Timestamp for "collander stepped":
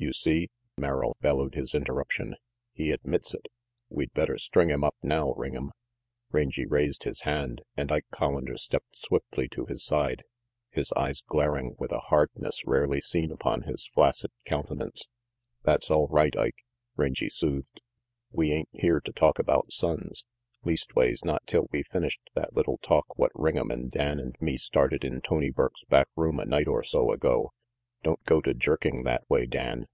8.12-8.96